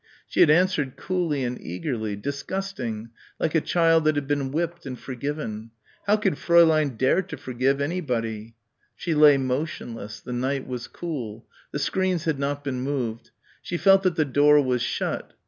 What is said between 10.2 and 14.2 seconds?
night was cool. The screens had not been moved. She felt that